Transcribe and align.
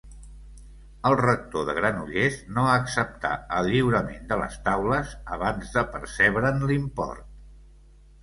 El 1.09 1.15
rector 1.19 1.65
de 1.67 1.73
Granollers 1.79 2.37
no 2.55 2.63
acceptà 2.69 3.33
el 3.57 3.69
lliurament 3.75 4.25
de 4.31 4.39
les 4.43 4.57
taules 4.69 5.13
abans 5.37 5.75
de 5.77 5.83
percebre'n 5.97 6.65
l'import. 6.73 7.29